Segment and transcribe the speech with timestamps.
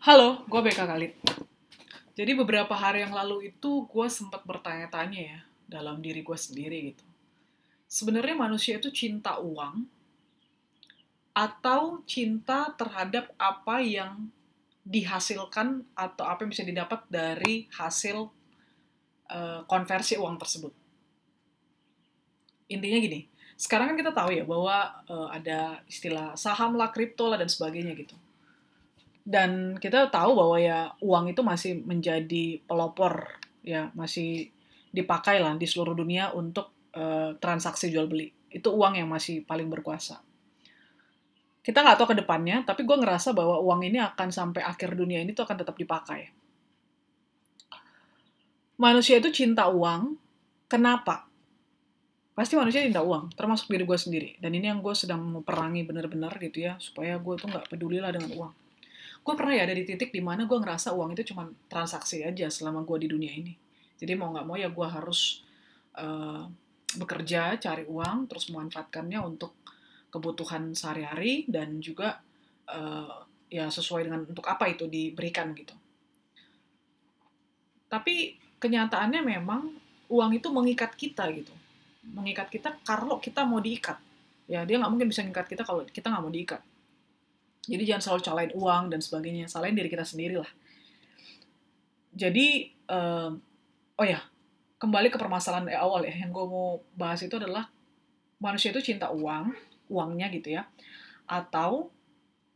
[0.00, 1.12] Halo, gue BK Khalid.
[2.16, 5.38] Jadi beberapa hari yang lalu itu gue sempat bertanya-tanya ya
[5.68, 7.04] dalam diri gue sendiri gitu.
[7.84, 9.84] Sebenarnya manusia itu cinta uang
[11.36, 14.32] atau cinta terhadap apa yang
[14.88, 18.24] dihasilkan atau apa yang bisa didapat dari hasil
[19.28, 20.72] uh, konversi uang tersebut.
[22.72, 23.28] Intinya gini,
[23.60, 27.92] sekarang kan kita tahu ya bahwa uh, ada istilah saham lah, kripto lah dan sebagainya
[28.00, 28.16] gitu
[29.24, 33.28] dan kita tahu bahwa ya uang itu masih menjadi pelopor
[33.60, 34.48] ya masih
[34.90, 38.32] dipakai lah di seluruh dunia untuk uh, transaksi jual beli.
[38.50, 40.18] Itu uang yang masih paling berkuasa.
[41.60, 45.20] Kita nggak tahu ke depannya tapi gue ngerasa bahwa uang ini akan sampai akhir dunia
[45.20, 46.32] ini tuh akan tetap dipakai.
[48.80, 50.16] Manusia itu cinta uang.
[50.70, 51.28] Kenapa?
[52.32, 54.30] Pasti manusia cinta uang termasuk diri gue sendiri.
[54.40, 58.10] Dan ini yang gue sedang memerangi benar-benar gitu ya supaya gue tuh nggak peduli lah
[58.16, 58.52] dengan uang
[59.20, 62.48] gue pernah ya ada di titik di mana gue ngerasa uang itu cuma transaksi aja
[62.48, 63.52] selama gue di dunia ini.
[64.00, 65.44] Jadi mau nggak mau ya gue harus
[66.00, 66.48] uh,
[66.96, 69.52] bekerja cari uang terus memanfaatkannya untuk
[70.10, 72.18] kebutuhan sehari-hari dan juga
[72.66, 75.76] uh, ya sesuai dengan untuk apa itu diberikan gitu.
[77.92, 79.68] Tapi kenyataannya memang
[80.08, 81.52] uang itu mengikat kita gitu.
[82.08, 84.00] Mengikat kita kalau kita mau diikat.
[84.48, 86.62] Ya dia nggak mungkin bisa mengikat kita kalau kita nggak mau diikat
[87.68, 90.50] jadi jangan selalu calain uang dan sebagainya, salahin diri kita sendiri lah.
[92.16, 93.30] Jadi, uh,
[94.00, 94.20] oh ya,
[94.80, 97.68] kembali ke permasalahan awal ya, yang gue mau bahas itu adalah
[98.40, 99.52] manusia itu cinta uang,
[99.92, 100.64] uangnya gitu ya,
[101.28, 101.92] atau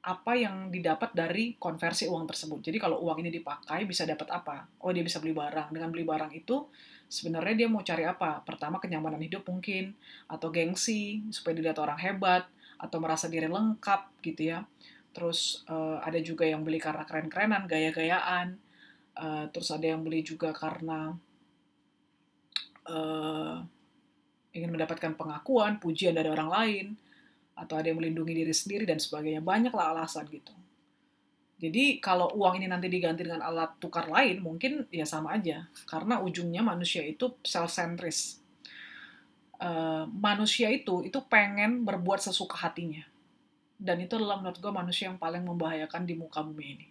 [0.00, 2.64] apa yang didapat dari konversi uang tersebut.
[2.64, 4.64] Jadi kalau uang ini dipakai bisa dapat apa?
[4.80, 5.76] Oh dia bisa beli barang.
[5.76, 6.72] Dengan beli barang itu
[7.04, 8.40] sebenarnya dia mau cari apa?
[8.40, 9.92] Pertama kenyamanan hidup mungkin,
[10.24, 12.48] atau gengsi supaya dilihat orang hebat,
[12.80, 14.64] atau merasa diri lengkap gitu ya
[15.10, 18.54] terus uh, ada juga yang beli karena keren-kerenan, gaya-gayaan,
[19.18, 21.14] uh, terus ada yang beli juga karena
[22.86, 23.56] uh,
[24.54, 26.86] ingin mendapatkan pengakuan, pujian dari orang lain,
[27.58, 29.42] atau ada yang melindungi diri sendiri dan sebagainya.
[29.42, 30.54] Banyaklah alasan gitu.
[31.60, 35.68] Jadi kalau uang ini nanti diganti dengan alat tukar lain, mungkin ya sama aja.
[35.84, 38.39] Karena ujungnya manusia itu self-centris.
[39.60, 43.04] Uh, manusia itu itu pengen berbuat sesuka hatinya
[43.80, 46.86] dan itu adalah menurut gue manusia yang paling membahayakan di muka bumi ini.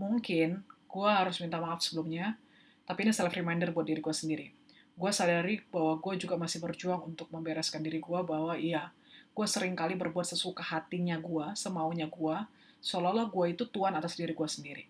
[0.00, 2.40] Mungkin gue harus minta maaf sebelumnya,
[2.88, 4.48] tapi ini self reminder buat diri gue sendiri.
[4.96, 8.88] Gue sadari bahwa gue juga masih berjuang untuk membereskan diri gue bahwa iya,
[9.36, 12.36] gue sering kali berbuat sesuka hatinya gue, semaunya gue,
[12.80, 14.84] seolah-olah gue itu tuan atas diri gue sendiri.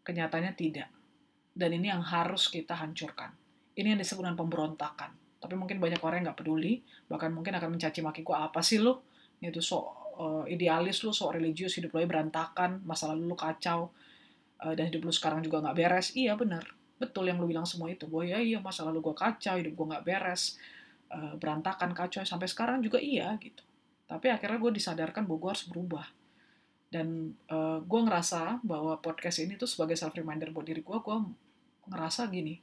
[0.00, 0.88] Kenyataannya tidak.
[1.52, 3.36] Dan ini yang harus kita hancurkan.
[3.76, 5.25] Ini yang disebut dengan pemberontakan.
[5.36, 8.80] Tapi mungkin banyak orang yang gak peduli, bahkan mungkin akan mencaci maki gue, apa sih
[8.80, 8.96] lu?
[9.38, 9.84] Itu so
[10.16, 13.92] uh, idealis lu, sok religius, hidup lu berantakan, masa lalu lu kacau,
[14.64, 16.16] uh, dan hidup lu sekarang juga nggak beres.
[16.16, 16.64] Iya benar,
[16.96, 18.08] betul yang lu bilang semua itu.
[18.08, 20.56] Bahwa ya iya masa lalu gue kacau, hidup gue nggak beres,
[21.12, 23.62] uh, berantakan, kacau, sampai sekarang juga iya gitu.
[24.06, 26.06] Tapi akhirnya gue disadarkan bahwa gue harus berubah.
[26.86, 31.16] Dan uh, gue ngerasa bahwa podcast ini tuh sebagai self reminder buat diri gue, gue
[31.90, 32.58] ngerasa gini,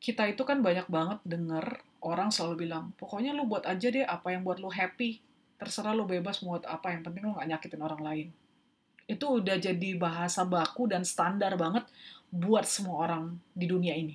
[0.00, 4.30] kita itu kan banyak banget denger orang selalu bilang, pokoknya lu buat aja deh apa
[4.30, 5.18] yang buat lu happy.
[5.56, 8.28] Terserah lo bebas mau apa yang penting lo nggak nyakitin orang lain.
[9.08, 11.88] Itu udah jadi bahasa baku dan standar banget
[12.28, 14.14] buat semua orang di dunia ini.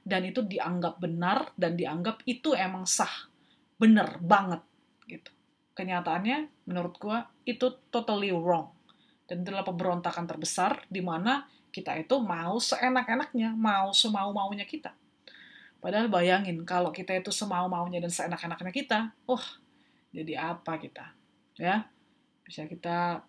[0.00, 3.28] Dan itu dianggap benar dan dianggap itu emang sah.
[3.76, 4.64] Bener banget
[5.04, 5.30] gitu.
[5.76, 8.72] Kenyataannya menurut gua itu totally wrong.
[9.28, 14.90] Dan itulah pemberontakan terbesar di mana kita itu mau seenak-enaknya mau semau-maunya kita
[15.80, 19.42] padahal bayangin kalau kita itu semau-maunya dan seenak-enaknya kita oh
[20.10, 21.20] jadi apa kita
[21.60, 21.84] ya?
[22.42, 23.20] Bisa kita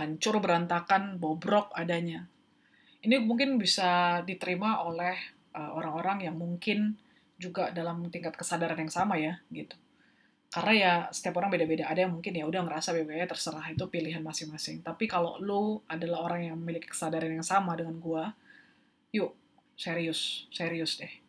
[0.00, 2.26] hancur berantakan bobrok adanya.
[3.04, 5.14] Ini mungkin bisa diterima oleh
[5.52, 6.96] uh, orang-orang yang mungkin
[7.36, 9.76] juga dalam tingkat kesadaran yang sama ya gitu.
[10.48, 11.84] Karena ya setiap orang beda-beda.
[11.84, 14.80] Ada yang mungkin ya udah ngerasa BBM terserah itu pilihan masing-masing.
[14.80, 18.24] Tapi kalau lo adalah orang yang memiliki kesadaran yang sama dengan gue
[19.14, 19.30] yuk
[19.78, 21.23] serius serius deh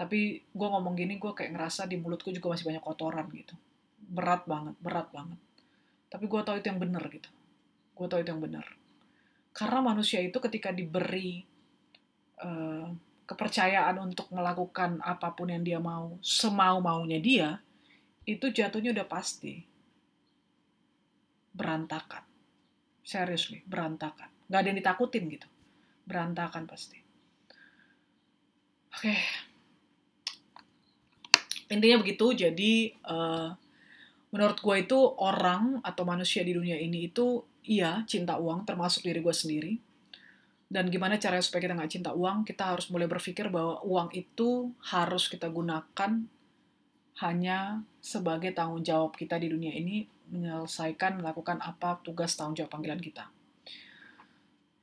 [0.00, 3.52] tapi gue ngomong gini gue kayak ngerasa di mulutku juga masih banyak kotoran gitu
[4.10, 5.38] berat banget, berat banget.
[6.10, 7.30] Tapi gue tau itu yang benar gitu.
[7.94, 8.66] Gue tau itu yang benar.
[9.54, 11.46] Karena manusia itu ketika diberi
[12.42, 12.90] uh,
[13.30, 17.48] kepercayaan untuk melakukan apa pun yang dia mau, semau-maunya dia,
[18.26, 19.62] itu jatuhnya udah pasti.
[21.54, 22.26] Berantakan.
[23.06, 24.50] Seriously, berantakan.
[24.50, 25.46] Gak ada yang ditakutin gitu.
[26.10, 26.98] Berantakan pasti.
[28.90, 29.14] Oke.
[29.14, 29.49] Okay.
[31.70, 33.54] Intinya begitu, jadi uh,
[34.34, 39.22] menurut gue itu orang atau manusia di dunia ini itu iya, cinta uang, termasuk diri
[39.22, 39.72] gue sendiri.
[40.70, 42.46] Dan gimana caranya supaya kita nggak cinta uang?
[42.46, 46.26] Kita harus mulai berpikir bahwa uang itu harus kita gunakan
[47.20, 53.02] hanya sebagai tanggung jawab kita di dunia ini menyelesaikan, melakukan apa tugas tanggung jawab panggilan
[53.02, 53.26] kita.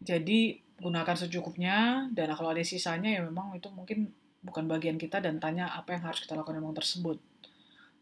[0.04, 4.14] Jadi gunakan secukupnya dan kalau ada sisanya ya memang itu mungkin
[4.48, 7.20] bukan bagian kita dan tanya apa yang harus kita lakukan dengan tersebut.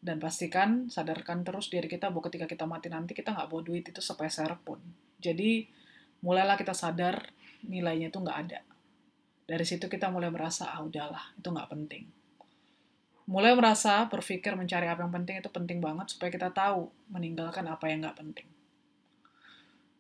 [0.06, 3.90] Dan pastikan, sadarkan terus diri kita bahwa ketika kita mati nanti kita nggak bawa duit
[3.90, 4.78] itu sepeser pun.
[5.18, 5.66] Jadi
[6.22, 7.34] mulailah kita sadar
[7.66, 8.62] nilainya itu nggak ada.
[9.46, 12.06] Dari situ kita mulai merasa, ah udahlah, itu nggak penting.
[13.26, 17.90] Mulai merasa berpikir mencari apa yang penting itu penting banget supaya kita tahu meninggalkan apa
[17.90, 18.46] yang nggak penting.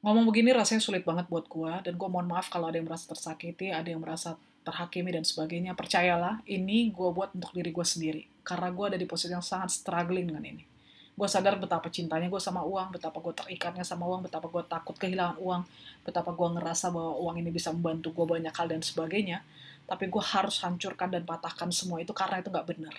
[0.06, 3.09] Ngomong begini rasanya sulit banget buat gua, dan gua mohon maaf kalau ada yang merasa
[3.09, 5.78] tersakiti, ada yang merasa terhakimi dan sebagainya.
[5.78, 8.26] Percayalah, ini gua buat untuk diri gua sendiri.
[8.42, 10.76] Karena gua ada di posisi yang sangat struggling dengan ini
[11.16, 14.96] gue sadar betapa cintanya gue sama uang, betapa gue terikatnya sama uang, betapa gue takut
[15.00, 15.64] kehilangan uang,
[16.04, 19.40] betapa gue ngerasa bahwa uang ini bisa membantu gue banyak hal dan sebagainya.
[19.88, 22.96] Tapi gue harus hancurkan dan patahkan semua itu karena itu nggak benar.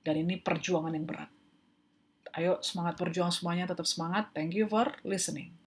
[0.00, 1.30] Dan ini perjuangan yang berat.
[2.36, 4.32] Ayo semangat berjuang semuanya, tetap semangat.
[4.32, 5.56] Thank you for listening.